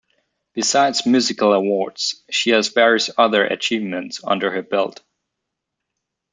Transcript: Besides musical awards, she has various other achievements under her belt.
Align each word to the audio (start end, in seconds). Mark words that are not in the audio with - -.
Besides 0.55 1.05
musical 1.05 1.53
awards, 1.53 2.23
she 2.31 2.49
has 2.49 2.69
various 2.69 3.11
other 3.19 3.45
achievements 3.45 4.19
under 4.23 4.49
her 4.49 4.63
belt. 4.63 5.03